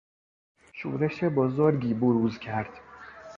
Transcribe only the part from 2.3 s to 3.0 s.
کرد.